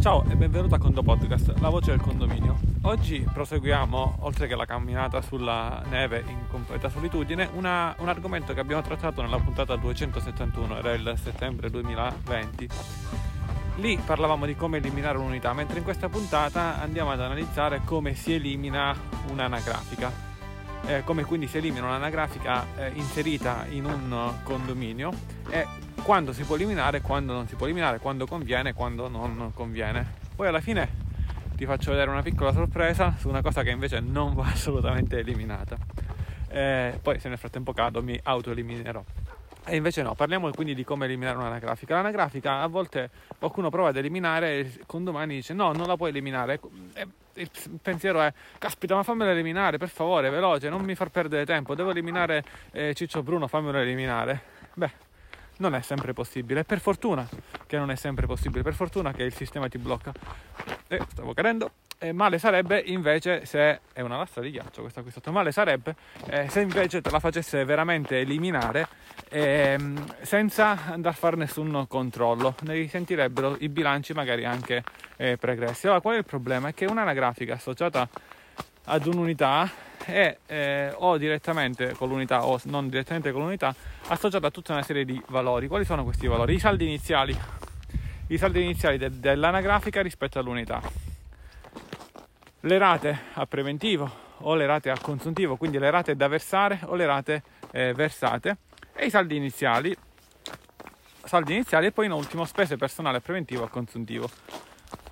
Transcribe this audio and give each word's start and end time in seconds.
Ciao 0.00 0.24
e 0.30 0.34
benvenuto 0.34 0.76
a 0.76 0.78
Condo 0.78 1.02
Podcast, 1.02 1.58
la 1.58 1.68
voce 1.68 1.90
del 1.90 2.00
condominio. 2.00 2.58
Oggi 2.84 3.20
proseguiamo, 3.30 4.16
oltre 4.20 4.46
che 4.46 4.56
la 4.56 4.64
camminata 4.64 5.20
sulla 5.20 5.82
neve 5.90 6.24
in 6.26 6.48
completa 6.48 6.88
solitudine, 6.88 7.50
una, 7.52 7.94
un 7.98 8.08
argomento 8.08 8.54
che 8.54 8.60
abbiamo 8.60 8.80
trattato 8.80 9.20
nella 9.20 9.36
puntata 9.36 9.76
271, 9.76 10.78
era 10.78 10.94
il 10.94 11.14
settembre 11.22 11.68
2020. 11.68 12.68
Lì 13.76 14.00
parlavamo 14.02 14.46
di 14.46 14.56
come 14.56 14.78
eliminare 14.78 15.18
un'unità, 15.18 15.52
mentre 15.52 15.76
in 15.76 15.84
questa 15.84 16.08
puntata 16.08 16.80
andiamo 16.80 17.10
ad 17.10 17.20
analizzare 17.20 17.82
come 17.84 18.14
si 18.14 18.32
elimina 18.32 18.96
un'anagrafica. 19.28 20.29
Eh, 20.86 21.04
come 21.04 21.24
quindi 21.24 21.46
si 21.46 21.58
elimina 21.58 21.86
un'anagrafica 21.86 22.66
eh, 22.76 22.90
inserita 22.94 23.66
in 23.68 23.84
un 23.84 24.34
condominio 24.42 25.12
e 25.48 25.66
quando 26.02 26.32
si 26.32 26.42
può 26.42 26.56
eliminare, 26.56 27.00
quando 27.00 27.32
non 27.32 27.46
si 27.46 27.54
può 27.54 27.66
eliminare, 27.66 27.98
quando 27.98 28.26
conviene, 28.26 28.72
quando 28.72 29.08
non 29.08 29.52
conviene. 29.54 30.18
Poi 30.34 30.48
alla 30.48 30.60
fine 30.60 31.08
ti 31.60 31.66
faccio 31.66 31.90
vedere 31.90 32.10
una 32.10 32.22
piccola 32.22 32.52
sorpresa 32.52 33.14
su 33.18 33.28
una 33.28 33.42
cosa 33.42 33.62
che 33.62 33.68
invece 33.70 34.00
non 34.00 34.34
va 34.34 34.46
assolutamente 34.52 35.18
eliminata. 35.18 35.76
Eh, 36.48 36.98
poi 37.00 37.20
se 37.20 37.28
nel 37.28 37.36
frattempo 37.36 37.72
cado 37.72 38.02
mi 38.02 38.18
autoeliminerò. 38.20 39.04
E 39.70 39.76
invece 39.76 40.02
no, 40.02 40.14
parliamo 40.14 40.50
quindi 40.50 40.74
di 40.74 40.82
come 40.82 41.04
eliminare 41.04 41.38
un'anagrafica. 41.38 41.94
L'anagrafica 41.94 42.60
a 42.60 42.66
volte 42.66 43.08
qualcuno 43.38 43.70
prova 43.70 43.90
ad 43.90 43.96
eliminare 43.96 44.58
e 44.58 44.80
condomani 44.84 45.36
dice 45.36 45.54
no, 45.54 45.70
non 45.70 45.86
la 45.86 45.96
puoi 45.96 46.10
eliminare. 46.10 46.58
E 46.94 47.06
il 47.34 47.50
pensiero 47.80 48.20
è 48.20 48.32
caspita 48.58 48.96
ma 48.96 49.04
fammela 49.04 49.30
eliminare 49.30 49.78
per 49.78 49.88
favore, 49.88 50.28
veloce, 50.28 50.68
non 50.68 50.82
mi 50.82 50.96
far 50.96 51.10
perdere 51.10 51.46
tempo, 51.46 51.76
devo 51.76 51.90
eliminare 51.90 52.44
eh, 52.72 52.94
Ciccio 52.94 53.22
Bruno, 53.22 53.46
fammelo 53.46 53.78
eliminare. 53.78 54.42
Beh, 54.74 54.90
non 55.58 55.76
è 55.76 55.82
sempre 55.82 56.12
possibile. 56.14 56.64
Per 56.64 56.80
fortuna 56.80 57.28
che 57.68 57.78
non 57.78 57.92
è 57.92 57.96
sempre 57.96 58.26
possibile, 58.26 58.64
per 58.64 58.74
fortuna 58.74 59.12
che 59.12 59.22
il 59.22 59.34
sistema 59.34 59.68
ti 59.68 59.78
blocca. 59.78 60.12
E 60.88 61.00
stavo 61.08 61.32
cadendo. 61.32 61.70
E 62.02 62.12
male 62.12 62.38
sarebbe 62.38 62.82
invece 62.86 63.44
se 63.44 63.80
è 63.92 64.00
una 64.00 64.16
lastra 64.16 64.40
di 64.40 64.50
ghiaccio 64.50 64.80
questa 64.80 65.02
qui 65.02 65.10
sotto. 65.10 65.30
Male 65.32 65.52
sarebbe 65.52 65.94
eh, 66.30 66.48
se 66.48 66.62
invece 66.62 67.02
te 67.02 67.10
la 67.10 67.20
facesse 67.20 67.62
veramente 67.66 68.20
eliminare 68.20 68.88
eh, 69.28 69.78
senza 70.22 70.86
andare 70.86 71.14
a 71.14 71.18
fare 71.18 71.36
nessun 71.36 71.84
controllo. 71.86 72.54
Ne 72.62 72.72
risentirebbero 72.72 73.54
i 73.58 73.68
bilanci 73.68 74.14
magari 74.14 74.46
anche 74.46 74.82
eh, 75.18 75.36
pregressi. 75.36 75.84
Allora, 75.84 76.00
qual 76.00 76.14
è 76.14 76.18
il 76.18 76.24
problema? 76.24 76.68
È 76.68 76.74
che 76.74 76.86
un'anagrafica 76.86 77.52
associata 77.52 78.08
ad 78.84 79.06
un'unità 79.06 79.70
è 80.02 80.38
eh, 80.46 80.94
o 80.96 81.18
direttamente 81.18 81.92
con 81.92 82.08
l'unità 82.08 82.46
o 82.46 82.58
non 82.64 82.88
direttamente 82.88 83.30
con 83.30 83.42
l'unità 83.42 83.74
associata 84.06 84.46
a 84.46 84.50
tutta 84.50 84.72
una 84.72 84.82
serie 84.82 85.04
di 85.04 85.22
valori. 85.28 85.68
Quali 85.68 85.84
sono 85.84 86.02
questi 86.04 86.26
valori? 86.26 86.54
I 86.54 86.58
saldi 86.60 86.86
iniziali, 86.86 87.38
i 88.28 88.38
saldi 88.38 88.62
iniziali 88.62 88.96
de- 88.96 89.20
dell'anagrafica 89.20 90.00
rispetto 90.00 90.38
all'unità. 90.38 91.09
Le 92.60 92.78
rate 92.78 93.18
a 93.34 93.46
preventivo 93.46 94.28
o 94.38 94.54
le 94.54 94.66
rate 94.66 94.90
a 94.90 94.98
consuntivo, 95.00 95.56
quindi 95.56 95.78
le 95.78 95.90
rate 95.90 96.14
da 96.16 96.28
versare 96.28 96.80
o 96.84 96.94
le 96.94 97.06
rate 97.06 97.42
eh, 97.72 97.92
versate 97.94 98.56
e 98.94 99.06
i 99.06 99.10
saldi 99.10 99.36
iniziali, 99.36 99.96
saldi 101.24 101.54
iniziali 101.54 101.86
e 101.86 101.92
poi 101.92 102.06
in 102.06 102.12
ultimo 102.12 102.44
spese 102.44 102.76
personale 102.76 103.18
a 103.18 103.20
preventivo 103.20 103.62
e 103.62 103.66
a 103.66 103.68
consuntivo 103.68 104.28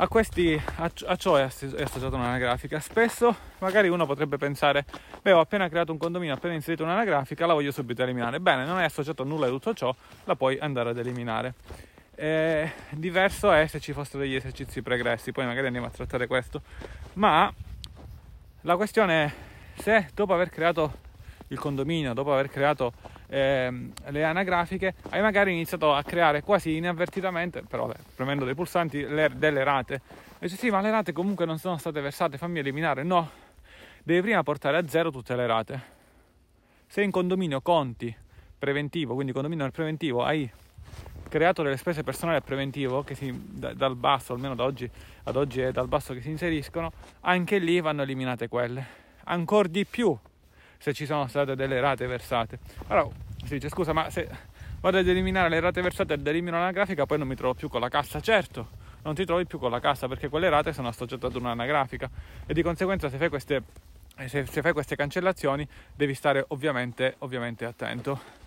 a, 0.00 0.08
questi, 0.08 0.60
a, 0.76 1.16
ciò 1.16 1.36
è, 1.36 1.42
associata 1.42 2.16
un'anagrafica. 2.16 2.80
Spesso 2.80 3.34
magari 3.58 3.88
uno 3.88 4.06
potrebbe 4.06 4.36
pensare, 4.36 4.84
beh 5.22 5.32
ho 5.32 5.40
appena 5.40 5.68
creato 5.68 5.92
un 5.92 5.98
condominio, 5.98 6.34
appena 6.34 6.54
inserito 6.54 6.84
un'anagrafica, 6.84 7.46
la 7.46 7.54
voglio 7.54 7.72
subito 7.72 8.02
eliminare. 8.02 8.40
Bene, 8.40 8.64
non 8.64 8.78
è 8.78 8.84
associato 8.84 9.22
a 9.22 9.24
nulla 9.24 9.46
di 9.46 9.52
tutto 9.52 9.74
ciò, 9.74 9.94
la 10.24 10.36
puoi 10.36 10.58
andare 10.58 10.90
ad 10.90 10.98
eliminare. 10.98 11.54
Eh, 12.20 12.72
diverso 12.90 13.52
è 13.52 13.68
se 13.68 13.78
ci 13.78 13.92
fossero 13.92 14.18
degli 14.18 14.34
esercizi 14.34 14.82
pregressi, 14.82 15.30
poi 15.30 15.46
magari 15.46 15.66
andiamo 15.66 15.86
a 15.86 15.90
trattare 15.90 16.26
questo. 16.26 16.62
Ma 17.12 17.52
la 18.62 18.74
questione 18.76 19.24
è 19.24 19.32
se 19.80 20.08
dopo 20.14 20.34
aver 20.34 20.50
creato 20.50 20.98
il 21.46 21.60
condominio, 21.60 22.14
dopo 22.14 22.32
aver 22.32 22.48
creato 22.50 22.92
eh, 23.28 23.90
le 24.04 24.24
anagrafiche, 24.24 24.94
hai 25.10 25.20
magari 25.20 25.52
iniziato 25.52 25.94
a 25.94 26.02
creare 26.02 26.42
quasi 26.42 26.74
inavvertitamente, 26.74 27.62
però 27.62 27.86
beh, 27.86 27.98
premendo 28.16 28.44
dei 28.44 28.56
pulsanti, 28.56 29.06
le, 29.06 29.30
delle 29.36 29.62
rate. 29.62 29.94
E 30.40 30.48
dici 30.48 30.56
sì, 30.56 30.70
ma 30.70 30.80
le 30.80 30.90
rate 30.90 31.12
comunque 31.12 31.46
non 31.46 31.58
sono 31.58 31.78
state 31.78 32.00
versate, 32.00 32.36
fammi 32.36 32.58
eliminare. 32.58 33.04
No, 33.04 33.30
devi 34.02 34.22
prima 34.22 34.42
portare 34.42 34.76
a 34.76 34.88
zero 34.88 35.12
tutte 35.12 35.36
le 35.36 35.46
rate. 35.46 35.82
Se 36.84 37.00
in 37.00 37.12
condominio 37.12 37.60
conti 37.60 38.12
preventivo, 38.58 39.14
quindi 39.14 39.30
condominio 39.30 39.70
preventivo, 39.70 40.24
hai 40.24 40.50
creato 41.28 41.62
delle 41.62 41.76
spese 41.76 42.02
personali 42.02 42.38
a 42.38 42.40
preventivo 42.40 43.02
che 43.04 43.14
si, 43.14 43.32
da, 43.34 43.72
dal 43.74 43.96
basso, 43.96 44.32
almeno 44.32 44.54
da 44.54 44.64
oggi 44.64 44.90
ad 45.24 45.36
oggi 45.36 45.60
è 45.60 45.72
dal 45.72 45.88
basso 45.88 46.14
che 46.14 46.20
si 46.20 46.30
inseriscono, 46.30 46.90
anche 47.20 47.58
lì 47.58 47.80
vanno 47.80 48.02
eliminate 48.02 48.48
quelle. 48.48 49.06
Ancora 49.24 49.68
di 49.68 49.84
più 49.84 50.16
se 50.78 50.92
ci 50.92 51.06
sono 51.06 51.26
state 51.26 51.54
delle 51.54 51.80
rate 51.80 52.06
versate. 52.06 52.58
Allora 52.86 53.08
si 53.44 53.54
dice 53.54 53.68
scusa 53.68 53.92
ma 53.92 54.10
se 54.10 54.28
vado 54.80 54.98
ad 54.98 55.06
eliminare 55.06 55.48
le 55.48 55.60
rate 55.60 55.82
versate 55.82 56.14
ed 56.14 56.26
elimino 56.26 56.58
la 56.58 56.70
grafica 56.70 57.04
poi 57.04 57.18
non 57.18 57.26
mi 57.28 57.34
trovo 57.34 57.54
più 57.54 57.68
con 57.68 57.80
la 57.80 57.88
cassa, 57.88 58.20
certo 58.20 58.86
non 59.02 59.14
ti 59.14 59.24
trovi 59.24 59.46
più 59.46 59.58
con 59.58 59.70
la 59.70 59.80
cassa 59.80 60.08
perché 60.08 60.28
quelle 60.28 60.48
rate 60.48 60.72
sono 60.72 60.88
associate 60.88 61.26
ad 61.26 61.34
un'anagrafica 61.34 62.10
e 62.46 62.52
di 62.52 62.62
conseguenza 62.62 63.08
se 63.08 63.16
fai 63.16 63.28
queste, 63.28 63.62
se, 64.26 64.46
se 64.46 64.60
fai 64.60 64.72
queste 64.72 64.96
cancellazioni 64.96 65.66
devi 65.94 66.14
stare 66.14 66.44
ovviamente, 66.48 67.14
ovviamente 67.18 67.64
attento 67.64 68.46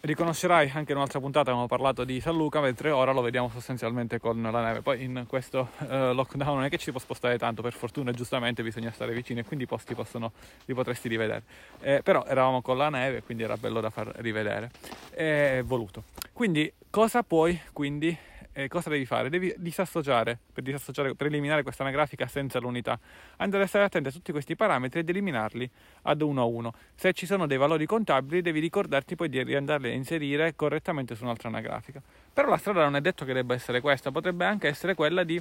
riconoscerai 0.00 0.70
anche 0.74 0.92
in 0.92 0.98
un'altra 0.98 1.18
puntata 1.18 1.50
abbiamo 1.50 1.66
parlato 1.66 2.04
di 2.04 2.20
San 2.20 2.36
Luca 2.36 2.60
mentre 2.60 2.90
ora 2.90 3.12
lo 3.12 3.20
vediamo 3.20 3.48
sostanzialmente 3.48 4.18
con 4.20 4.40
la 4.40 4.62
neve. 4.62 4.80
Poi 4.80 5.02
in 5.02 5.24
questo 5.26 5.70
uh, 5.78 6.12
lockdown 6.12 6.56
non 6.56 6.64
è 6.64 6.68
che 6.68 6.78
ci 6.78 6.84
si 6.84 6.90
può 6.90 7.00
spostare 7.00 7.38
tanto 7.38 7.62
per 7.62 7.72
fortuna 7.72 8.12
giustamente 8.12 8.62
bisogna 8.62 8.92
stare 8.92 9.12
vicini 9.12 9.40
e 9.40 9.44
quindi 9.44 9.64
i 9.64 9.68
posti 9.68 9.94
possono, 9.94 10.32
li 10.66 10.74
potresti 10.74 11.08
rivedere. 11.08 11.42
Eh, 11.80 12.00
però 12.02 12.24
eravamo 12.26 12.62
con 12.62 12.76
la 12.76 12.88
neve 12.88 13.22
quindi 13.22 13.42
era 13.42 13.56
bello 13.56 13.80
da 13.80 13.90
far 13.90 14.12
rivedere. 14.16 14.70
È 15.10 15.62
voluto. 15.64 16.04
Quindi 16.32 16.72
cosa 16.90 17.22
puoi 17.22 17.60
quindi 17.72 18.16
eh, 18.58 18.66
cosa 18.66 18.90
devi 18.90 19.06
fare? 19.06 19.28
Devi 19.28 19.54
disassociare 19.56 20.36
per, 20.52 20.64
disassociare, 20.64 21.14
per 21.14 21.28
eliminare 21.28 21.62
questa 21.62 21.84
anagrafica 21.84 22.26
senza 22.26 22.58
l'unità. 22.58 22.98
Andare 23.36 23.62
a 23.62 23.66
stare 23.68 23.84
attento 23.84 24.08
a 24.08 24.12
tutti 24.12 24.32
questi 24.32 24.56
parametri 24.56 24.98
ed 24.98 25.08
eliminarli 25.08 25.70
ad 26.02 26.22
uno 26.22 26.40
a 26.40 26.44
uno. 26.44 26.72
Se 26.96 27.12
ci 27.12 27.24
sono 27.24 27.46
dei 27.46 27.56
valori 27.56 27.86
contabili, 27.86 28.42
devi 28.42 28.58
ricordarti 28.58 29.14
poi 29.14 29.28
di 29.28 29.54
andarli 29.54 29.90
a 29.90 29.92
inserire 29.92 30.56
correttamente 30.56 31.14
su 31.14 31.22
un'altra 31.22 31.48
anagrafica. 31.48 32.02
Però 32.32 32.48
la 32.48 32.56
strada 32.56 32.82
non 32.82 32.96
è 32.96 33.00
detto 33.00 33.24
che 33.24 33.32
debba 33.32 33.54
essere 33.54 33.80
questa, 33.80 34.10
potrebbe 34.10 34.44
anche 34.44 34.66
essere 34.66 34.94
quella 34.94 35.22
di 35.22 35.40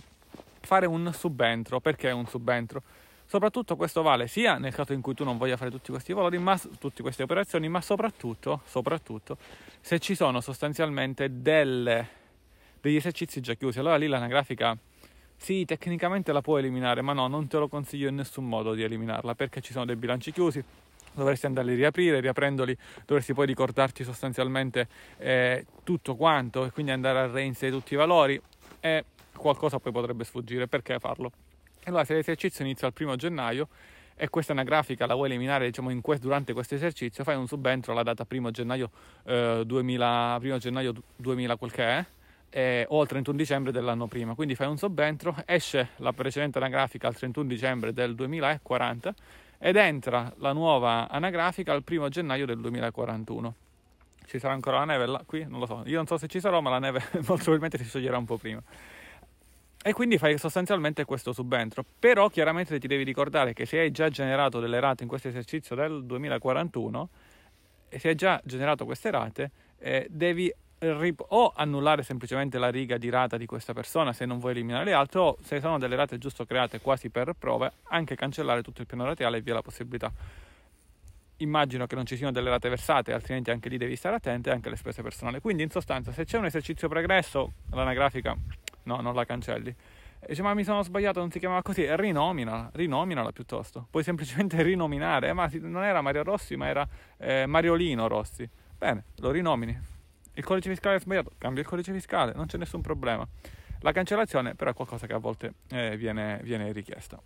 fare 0.61 0.85
un 0.85 1.11
subentro. 1.11 1.79
Perché 1.79 2.11
un 2.11 2.27
subentro? 2.27 2.83
Soprattutto 3.25 3.75
questo 3.75 4.03
vale 4.03 4.27
sia 4.27 4.59
nel 4.59 4.75
caso 4.75 4.93
in 4.93 5.01
cui 5.01 5.15
tu 5.15 5.23
non 5.23 5.37
voglia 5.37 5.57
fare 5.57 5.71
tutti 5.71 5.89
questi 5.89 6.13
valori, 6.13 6.37
ma 6.37 6.55
tutte 6.77 7.01
queste 7.01 7.23
operazioni, 7.23 7.67
ma 7.67 7.81
soprattutto, 7.81 8.61
soprattutto 8.65 9.37
se 9.81 9.97
ci 9.97 10.13
sono 10.13 10.39
sostanzialmente 10.39 11.41
delle 11.41 12.16
degli 12.79 12.95
esercizi 12.95 13.41
già 13.41 13.53
chiusi. 13.53 13.79
Allora 13.79 13.95
lì 13.97 14.07
l'anagrafica 14.07 14.77
sì, 15.37 15.65
tecnicamente 15.65 16.33
la 16.33 16.41
puoi 16.41 16.59
eliminare, 16.59 17.01
ma 17.01 17.13
no, 17.13 17.27
non 17.27 17.47
te 17.47 17.57
lo 17.57 17.67
consiglio 17.67 18.09
in 18.09 18.15
nessun 18.15 18.45
modo 18.45 18.73
di 18.73 18.83
eliminarla 18.83 19.35
perché 19.35 19.61
ci 19.61 19.71
sono 19.71 19.85
dei 19.85 19.95
bilanci 19.95 20.31
chiusi. 20.31 20.61
Dovresti 21.13 21.45
andarli 21.45 21.71
a 21.73 21.75
riaprire, 21.75 22.19
riaprendoli 22.19 22.77
dovresti 23.05 23.33
poi 23.33 23.45
ricordarti 23.45 24.03
sostanzialmente 24.03 24.87
eh, 25.17 25.65
tutto 25.83 26.15
quanto 26.15 26.65
e 26.65 26.71
quindi 26.71 26.91
andare 26.91 27.19
a 27.19 27.27
reinserire 27.27 27.77
tutti 27.77 27.93
i 27.93 27.97
valori 27.97 28.39
e 28.79 29.05
qualcosa 29.35 29.79
poi 29.79 29.91
potrebbe 29.91 30.25
sfuggire. 30.25 30.67
Perché 30.67 30.99
farlo? 30.99 31.31
Allora, 31.85 32.03
se 32.03 32.13
l'esercizio 32.13 32.65
inizia 32.65 32.87
il 32.87 32.93
primo 32.93 33.15
gennaio 33.15 33.69
e 34.15 34.29
questa 34.29 34.51
è 34.51 34.55
una 34.55 34.65
grafica 34.65 35.05
la 35.05 35.13
vuoi 35.13 35.29
eliminare 35.29 35.67
diciamo, 35.67 35.95
que- 36.01 36.19
durante 36.19 36.51
questo 36.51 36.75
esercizio, 36.75 37.23
fai 37.23 37.35
un 37.35 37.47
subentro 37.47 37.93
alla 37.93 38.03
data 38.03 38.25
1 38.27 38.51
gennaio, 38.51 38.89
eh, 39.23 39.63
2000, 39.65 40.39
1 40.41 40.57
gennaio 40.57 40.93
2000 41.15 41.55
quel 41.55 41.71
che 41.71 41.83
è 41.83 42.05
eh, 42.49 42.85
o 42.89 43.01
al 43.01 43.07
31 43.07 43.37
dicembre 43.37 43.71
dell'anno 43.71 44.07
prima. 44.07 44.35
Quindi 44.35 44.55
fai 44.55 44.67
un 44.67 44.77
subentro, 44.77 45.35
esce 45.45 45.89
la 45.97 46.13
precedente 46.13 46.57
anagrafica 46.57 47.07
al 47.07 47.15
31 47.15 47.47
dicembre 47.47 47.93
del 47.93 48.15
2040 48.15 49.13
ed 49.59 49.75
entra 49.75 50.31
la 50.37 50.53
nuova 50.53 51.09
anagrafica 51.09 51.73
al 51.73 51.83
1 51.87 52.09
gennaio 52.09 52.45
del 52.45 52.59
2041. 52.59 53.55
Ci 54.25 54.39
sarà 54.39 54.53
ancora 54.53 54.79
la 54.79 54.85
neve 54.85 55.05
là, 55.05 55.23
qui? 55.25 55.45
Non 55.47 55.59
lo 55.59 55.65
so. 55.65 55.83
Io 55.85 55.95
non 55.95 56.05
so 56.05 56.17
se 56.17 56.27
ci 56.27 56.39
sarò, 56.39 56.59
ma 56.59 56.69
la 56.69 56.79
neve 56.79 56.99
molto 57.13 57.35
probabilmente 57.35 57.77
si 57.77 57.85
scioglierà 57.85 58.17
un 58.17 58.25
po' 58.25 58.37
prima. 58.37 58.61
E 59.81 59.93
quindi 59.93 60.17
fai 60.17 60.37
sostanzialmente 60.37 61.05
questo 61.05 61.31
subentro. 61.31 61.85
Però 61.97 62.27
chiaramente 62.27 62.77
ti 62.77 62.87
devi 62.87 63.03
ricordare 63.03 63.53
che 63.53 63.65
se 63.65 63.79
hai 63.79 63.91
già 63.91 64.09
generato 64.09 64.59
delle 64.59 64.81
rate 64.81 65.03
in 65.03 65.09
questo 65.09 65.29
esercizio 65.29 65.75
del 65.75 66.03
2041 66.03 67.09
e 67.87 67.99
se 67.99 68.09
hai 68.09 68.15
già 68.15 68.41
generato 68.43 68.83
queste 68.83 69.11
rate, 69.11 69.51
eh, 69.79 70.07
devi 70.09 70.53
o 70.79 71.53
annullare 71.55 72.03
semplicemente 72.03 72.57
la 72.57 72.69
riga 72.69 72.97
di 72.97 73.09
rata 73.09 73.37
di 73.37 73.45
questa 73.45 73.73
persona 73.73 74.13
se 74.13 74.25
non 74.25 74.39
vuoi 74.39 74.51
eliminare 74.51 74.85
le 74.85 74.93
altre 74.93 75.19
o 75.19 75.37
se 75.41 75.59
sono 75.59 75.79
delle 75.79 75.95
rate 75.95 76.17
giusto 76.17 76.45
create 76.45 76.79
quasi 76.79 77.09
per 77.09 77.33
prove 77.37 77.71
anche 77.89 78.15
cancellare 78.15 78.61
tutto 78.61 78.81
il 78.81 78.87
piano 78.87 79.05
rateale 79.05 79.37
e 79.37 79.41
via 79.41 79.55
la 79.55 79.61
possibilità 79.61 80.11
immagino 81.37 81.87
che 81.87 81.95
non 81.95 82.05
ci 82.05 82.15
siano 82.15 82.31
delle 82.31 82.49
rate 82.49 82.69
versate 82.69 83.13
altrimenti 83.13 83.49
anche 83.49 83.69
lì 83.69 83.77
devi 83.77 83.95
stare 83.95 84.15
attento 84.15 84.49
e 84.49 84.51
anche 84.51 84.69
le 84.69 84.75
spese 84.75 85.01
personali 85.01 85.39
quindi 85.39 85.63
in 85.63 85.69
sostanza 85.69 86.11
se 86.11 86.25
c'è 86.25 86.37
un 86.37 86.45
esercizio 86.45 86.87
pregresso 86.87 87.53
l'anagrafica 87.71 88.37
No, 88.87 89.01
non 89.01 89.13
la 89.13 89.25
cancelli. 89.25 89.69
E 90.19 90.25
dice, 90.29 90.41
ma 90.41 90.53
mi 90.53 90.63
sono 90.63 90.81
sbagliato, 90.81 91.19
non 91.19 91.29
si 91.29 91.39
chiamava 91.39 91.61
così. 91.61 91.85
Rinominala, 91.95 92.71
rinominala 92.73 93.31
piuttosto. 93.31 93.85
Puoi 93.91 94.01
semplicemente 94.03 94.61
rinominare. 94.63 95.27
Eh, 95.29 95.33
ma 95.33 95.49
non 95.61 95.83
era 95.83 96.01
Mario 96.01 96.23
Rossi, 96.23 96.55
ma 96.55 96.67
era 96.67 96.87
eh, 97.17 97.45
Mariolino 97.45 98.07
Rossi. 98.07 98.49
Bene, 98.77 99.03
lo 99.17 99.29
rinomini. 99.31 99.95
Il 100.37 100.43
codice 100.43 100.69
fiscale 100.69 100.97
è 100.97 100.99
sbagliato, 100.99 101.31
cambia 101.39 101.63
il 101.63 101.67
codice 101.67 101.91
fiscale, 101.91 102.31
non 102.35 102.45
c'è 102.45 102.59
nessun 102.59 102.79
problema. 102.81 103.27
La 103.79 103.91
cancellazione 103.91 104.53
però 104.53 104.69
è 104.69 104.73
qualcosa 104.75 105.07
che 105.07 105.13
a 105.13 105.17
volte 105.17 105.55
eh, 105.69 105.97
viene, 105.97 106.39
viene 106.43 106.71
richiesta. 106.71 107.19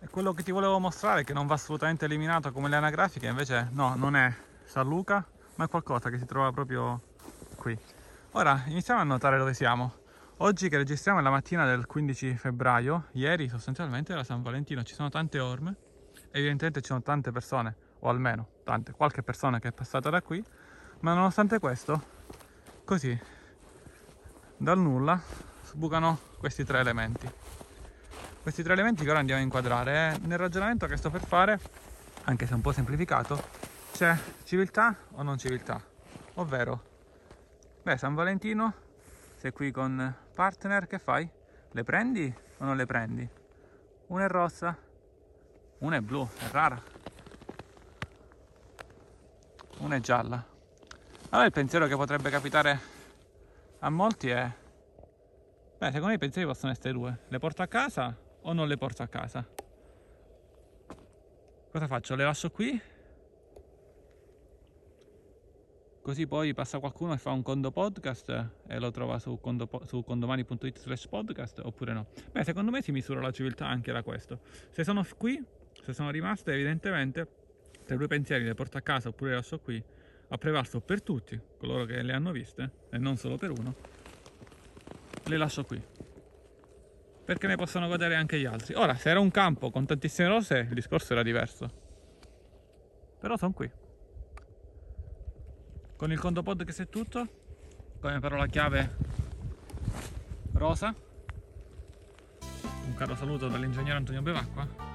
E 0.00 0.08
quello 0.08 0.32
che 0.32 0.42
ti 0.42 0.50
volevo 0.50 0.80
mostrare, 0.80 1.22
che 1.22 1.32
non 1.32 1.46
va 1.46 1.54
assolutamente 1.54 2.06
eliminato 2.06 2.50
come 2.50 2.68
le 2.68 2.74
anagrafiche, 2.74 3.28
invece 3.28 3.68
no, 3.70 3.94
non 3.94 4.16
è 4.16 4.34
San 4.64 4.88
Luca, 4.88 5.24
ma 5.54 5.66
è 5.66 5.68
qualcosa 5.68 6.10
che 6.10 6.18
si 6.18 6.26
trova 6.26 6.50
proprio 6.50 7.00
qui. 7.54 7.78
Ora 8.32 8.64
iniziamo 8.66 9.00
a 9.00 9.04
notare 9.04 9.38
dove 9.38 9.54
siamo. 9.54 9.94
Oggi 10.38 10.68
che 10.68 10.76
registriamo 10.76 11.20
è 11.20 11.22
la 11.22 11.30
mattina 11.30 11.66
del 11.66 11.86
15 11.86 12.36
febbraio, 12.36 13.10
ieri 13.12 13.48
sostanzialmente 13.48 14.10
era 14.10 14.24
San 14.24 14.42
Valentino, 14.42 14.82
ci 14.82 14.94
sono 14.94 15.08
tante 15.08 15.38
orme, 15.38 15.76
evidentemente 16.32 16.80
ci 16.80 16.88
sono 16.88 17.00
tante 17.00 17.30
persone, 17.30 17.76
o 18.00 18.08
almeno 18.08 18.48
tante, 18.64 18.90
qualche 18.90 19.22
persona 19.22 19.60
che 19.60 19.68
è 19.68 19.72
passata 19.72 20.10
da 20.10 20.20
qui, 20.20 20.42
ma 21.00 21.14
nonostante 21.14 21.58
questo, 21.58 22.02
così, 22.84 23.18
dal 24.56 24.78
nulla, 24.78 25.20
sbucano 25.64 26.18
questi 26.38 26.64
tre 26.64 26.80
elementi. 26.80 27.30
Questi 28.42 28.62
tre 28.62 28.72
elementi 28.72 29.04
che 29.04 29.10
ora 29.10 29.18
andiamo 29.18 29.40
a 29.40 29.44
inquadrare. 29.44 30.18
Nel 30.22 30.38
ragionamento 30.38 30.86
che 30.86 30.96
sto 30.96 31.10
per 31.10 31.24
fare, 31.24 31.60
anche 32.24 32.46
se 32.46 32.54
un 32.54 32.60
po' 32.60 32.72
semplificato, 32.72 33.42
c'è 33.92 34.16
civiltà 34.44 34.96
o 35.12 35.22
non 35.22 35.38
civiltà, 35.38 35.82
ovvero 36.34 36.88
Beh, 37.82 37.96
San 37.96 38.14
Valentino, 38.14 38.74
sei 39.36 39.52
qui 39.52 39.70
con 39.70 40.14
partner, 40.34 40.86
che 40.86 40.98
fai? 40.98 41.28
Le 41.70 41.82
prendi 41.82 42.32
o 42.58 42.64
non 42.64 42.76
le 42.76 42.84
prendi? 42.84 43.26
Una 44.08 44.24
è 44.24 44.28
rossa, 44.28 44.76
una 45.78 45.96
è 45.96 46.00
blu, 46.00 46.28
è 46.38 46.50
rara. 46.50 46.80
Una 49.78 49.96
è 49.96 50.00
gialla. 50.00 50.49
Allora 51.30 51.46
il 51.46 51.52
pensiero 51.52 51.86
che 51.86 51.96
potrebbe 51.96 52.28
capitare 52.28 52.80
a 53.78 53.88
molti 53.88 54.30
è... 54.30 54.52
Beh, 55.78 55.86
secondo 55.86 56.08
me 56.08 56.14
i 56.14 56.18
pensieri 56.18 56.46
possono 56.46 56.72
essere 56.72 56.92
due. 56.92 57.20
Le 57.28 57.38
porto 57.38 57.62
a 57.62 57.66
casa 57.66 58.16
o 58.42 58.52
non 58.52 58.66
le 58.66 58.76
porto 58.76 59.02
a 59.02 59.06
casa? 59.06 59.46
Cosa 61.70 61.86
faccio? 61.86 62.16
Le 62.16 62.24
lascio 62.24 62.50
qui 62.50 62.82
Così 66.02 66.26
poi 66.26 66.54
passa 66.54 66.80
qualcuno 66.80 67.12
e 67.12 67.18
fa 67.18 67.30
un 67.30 67.42
condo 67.42 67.70
podcast 67.70 68.48
e 68.66 68.78
lo 68.80 68.90
trova 68.90 69.18
su, 69.18 69.38
condo, 69.38 69.68
su 69.86 70.02
condomani.it 70.02 70.78
slash 70.78 71.06
podcast 71.06 71.60
oppure 71.62 71.92
no. 71.92 72.06
Beh, 72.32 72.42
secondo 72.42 72.70
me 72.72 72.82
si 72.82 72.90
misura 72.90 73.20
la 73.20 73.30
civiltà 73.30 73.68
anche 73.68 73.92
da 73.92 74.02
questo. 74.02 74.40
Se 74.70 74.82
sono 74.82 75.06
qui, 75.16 75.40
se 75.84 75.92
sono 75.92 76.10
rimaste 76.10 76.52
evidentemente, 76.52 77.28
tra 77.84 77.96
due 77.96 78.06
pensieri 78.08 78.44
le 78.44 78.54
porto 78.54 78.78
a 78.78 78.80
casa 78.80 79.10
oppure 79.10 79.30
le 79.30 79.36
lascio 79.36 79.60
qui, 79.60 79.80
ha 80.32 80.38
prevalso 80.38 80.80
per 80.80 81.02
tutti 81.02 81.38
coloro 81.58 81.84
che 81.84 82.02
le 82.02 82.12
hanno 82.12 82.30
viste 82.30 82.70
e 82.90 82.98
non 82.98 83.16
solo 83.16 83.36
per 83.36 83.50
uno, 83.50 83.74
le 85.24 85.36
lascio 85.36 85.64
qui. 85.64 85.82
Perché 87.24 87.46
ne 87.46 87.56
possono 87.56 87.86
godere 87.86 88.16
anche 88.16 88.38
gli 88.38 88.44
altri. 88.44 88.74
Ora, 88.74 88.94
se 88.94 89.10
era 89.10 89.20
un 89.20 89.30
campo 89.30 89.70
con 89.70 89.86
tantissime 89.86 90.28
rose, 90.28 90.58
il 90.58 90.74
discorso 90.74 91.12
era 91.12 91.22
diverso. 91.22 91.68
Però 93.20 93.36
sono 93.36 93.52
qui. 93.52 93.70
Con 95.96 96.10
il 96.10 96.18
conto 96.18 96.42
podcast 96.42 96.82
è 96.82 96.88
tutto. 96.88 97.28
Come 98.00 98.18
parola 98.18 98.46
chiave 98.46 98.96
Rosa. 100.52 100.94
Un 102.86 102.94
caro 102.94 103.14
saluto 103.14 103.48
dall'ingegnere 103.48 103.96
Antonio 103.96 104.22
Bevacqua. 104.22 104.89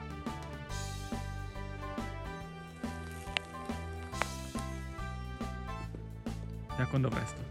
E 6.78 6.82
a 6.82 6.86
quando 6.86 7.10
presto. 7.10 7.45